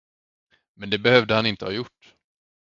[0.75, 2.15] Men det behövde han inte ha gjort.